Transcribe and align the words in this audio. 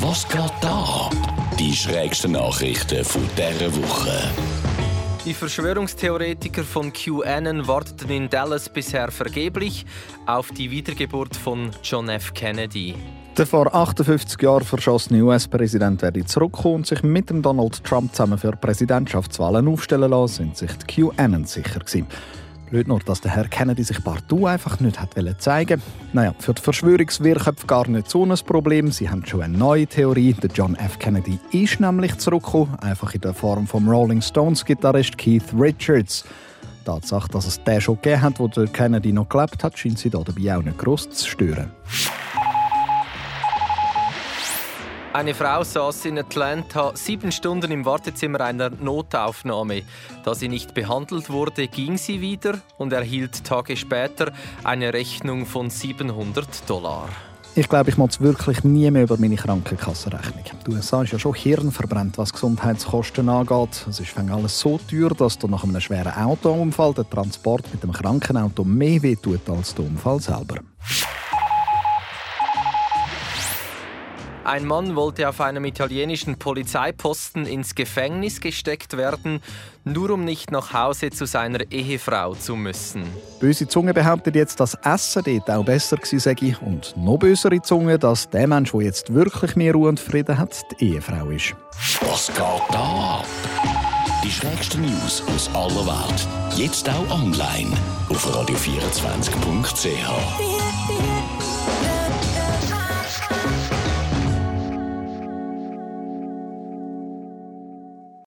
Was 0.00 0.28
geht 0.28 0.52
da? 0.60 1.10
Die 1.58 1.72
schrägsten 1.74 2.32
Nachrichten 2.32 3.04
von 3.04 3.22
dieser 3.36 3.74
Woche. 3.74 4.30
Die 5.24 5.34
Verschwörungstheoretiker 5.34 6.62
von 6.62 6.92
QAnon 6.92 7.66
warteten 7.66 8.08
in 8.10 8.30
Dallas 8.30 8.68
bisher 8.68 9.10
vergeblich 9.10 9.84
auf 10.24 10.52
die 10.52 10.70
Wiedergeburt 10.70 11.34
von 11.34 11.72
John 11.82 12.08
F. 12.10 12.32
Kennedy. 12.32 12.94
Der 13.36 13.46
vor 13.46 13.74
58 13.74 14.40
Jahren 14.40 14.64
verschossene 14.64 15.20
US-Präsident 15.24 16.00
werde 16.02 16.24
zurückkommen 16.24 16.76
und 16.76 16.86
sich 16.86 17.02
mit 17.02 17.28
dem 17.30 17.42
Donald 17.42 17.82
Trump 17.82 18.14
zusammen 18.14 18.38
für 18.38 18.52
Präsidentschaftswahlen 18.52 19.66
aufstellen 19.66 20.12
lassen, 20.12 20.54
sind 20.54 20.56
sich 20.56 20.70
die 20.78 21.02
QAnon 21.02 21.44
sicher 21.44 21.80
gewesen. 21.80 22.06
Blöd 22.70 22.86
nur, 22.88 23.00
dass 23.00 23.20
der 23.20 23.30
Herr 23.30 23.48
Kennedy 23.48 23.82
sich 23.82 24.02
partout 24.02 24.46
einfach 24.46 24.78
nicht 24.80 25.00
hat 25.00 25.10
zeigen 25.38 25.80
Naja, 26.12 26.34
für 26.38 26.54
die 26.54 26.62
Verschwörungswirrköpfe 26.62 27.66
gar 27.66 27.88
nicht 27.88 28.10
so 28.10 28.24
ein 28.24 28.34
Problem. 28.46 28.92
Sie 28.92 29.08
haben 29.08 29.24
schon 29.24 29.42
eine 29.42 29.56
neue 29.56 29.86
Theorie. 29.86 30.34
Der 30.34 30.50
John 30.50 30.74
F. 30.76 30.98
Kennedy 30.98 31.38
ist 31.52 31.80
nämlich 31.80 32.18
zurückgekommen, 32.18 32.74
einfach 32.80 33.14
in 33.14 33.20
der 33.22 33.34
Form 33.34 33.66
vom 33.66 33.88
Rolling 33.88 34.20
Stones-Gitarrist 34.20 35.16
Keith 35.16 35.44
Richards. 35.58 36.24
Die 36.80 36.84
Tatsache, 36.84 37.28
dass 37.30 37.46
es 37.46 37.62
den 37.64 37.80
schon 37.80 37.96
gegeben 37.96 38.22
hat, 38.22 38.38
wo 38.38 38.48
der 38.48 38.66
Kennedy 38.66 39.12
noch 39.12 39.28
gelebt 39.28 39.64
hat, 39.64 39.78
scheint 39.78 39.98
sie 39.98 40.10
dabei 40.10 40.56
auch 40.56 40.62
nicht 40.62 40.78
gross 40.78 41.08
zu 41.08 41.28
stören. 41.28 41.70
Eine 45.14 45.34
Frau 45.34 45.64
saß 45.64 46.04
in 46.04 46.18
Atlanta 46.18 46.92
sieben 46.94 47.32
Stunden 47.32 47.70
im 47.70 47.86
Wartezimmer 47.86 48.42
einer 48.42 48.68
Notaufnahme. 48.68 49.82
Da 50.22 50.34
sie 50.34 50.48
nicht 50.48 50.74
behandelt 50.74 51.30
wurde, 51.30 51.66
ging 51.66 51.96
sie 51.96 52.20
wieder 52.20 52.60
und 52.76 52.92
erhielt 52.92 53.42
Tage 53.42 53.76
später 53.76 54.32
eine 54.64 54.92
Rechnung 54.92 55.46
von 55.46 55.70
700 55.70 56.68
Dollar. 56.68 57.08
Ich 57.54 57.68
glaube, 57.70 57.88
ich 57.88 57.96
muss 57.96 58.20
wirklich 58.20 58.62
nie 58.64 58.90
mehr 58.90 59.04
über 59.04 59.16
meine 59.16 59.36
Krankenkassenrechnung. 59.36 60.44
Die 60.66 60.70
USA 60.72 61.02
ist 61.02 61.12
ja 61.12 61.18
schon 61.18 61.34
hirnverbrennt, 61.34 62.18
was 62.18 62.32
Gesundheitskosten 62.32 63.30
angeht. 63.30 63.86
Es 63.88 64.00
ist 64.00 64.16
alles 64.16 64.60
so 64.60 64.78
teuer, 64.88 65.08
dass 65.08 65.38
du 65.38 65.48
nach 65.48 65.64
einem 65.64 65.80
schweren 65.80 66.12
Autounfall 66.12 66.92
der 66.92 67.08
Transport 67.08 67.64
mit 67.72 67.82
dem 67.82 67.92
Krankenauto 67.92 68.62
mehr 68.62 69.02
wehtut 69.02 69.48
als 69.48 69.74
der 69.74 69.86
Unfall 69.86 70.20
selber. 70.20 70.56
Ein 74.48 74.64
Mann 74.64 74.96
wollte 74.96 75.28
auf 75.28 75.42
einem 75.42 75.66
italienischen 75.66 76.38
Polizeiposten 76.38 77.44
ins 77.44 77.74
Gefängnis 77.74 78.40
gesteckt 78.40 78.96
werden, 78.96 79.42
nur 79.84 80.08
um 80.08 80.24
nicht 80.24 80.50
nach 80.50 80.72
Hause 80.72 81.10
zu 81.10 81.26
seiner 81.26 81.70
Ehefrau 81.70 82.34
zu 82.34 82.56
müssen. 82.56 83.04
Böse 83.40 83.68
Zunge 83.68 83.92
behauptet 83.92 84.36
jetzt, 84.36 84.58
dass 84.58 84.72
Essen 84.82 85.22
dort 85.22 85.50
auch 85.50 85.66
besser 85.66 85.98
sei 86.02 86.34
und 86.62 86.96
noch 86.96 87.18
bösere 87.18 87.60
Zunge, 87.60 87.98
dass 87.98 88.30
der 88.30 88.48
Mensch, 88.48 88.72
der 88.72 88.80
jetzt 88.80 89.12
wirklich 89.12 89.54
mehr 89.54 89.74
Ruhe 89.74 89.90
und 89.90 90.00
Frieden 90.00 90.38
hat, 90.38 90.64
die 90.80 90.94
Ehefrau 90.94 91.28
ist. 91.28 91.54
Was 92.00 92.28
geht 92.28 92.72
da? 92.72 93.22
Die 94.24 94.30
schrägsten 94.30 94.80
News 94.80 95.22
aus 95.34 95.54
aller 95.54 95.86
Welt. 95.86 96.26
Jetzt 96.56 96.88
auch 96.88 97.10
online 97.10 97.76
auf 98.08 98.26
radio24.ch. 98.34 101.17